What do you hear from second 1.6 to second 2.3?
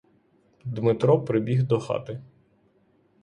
до хати.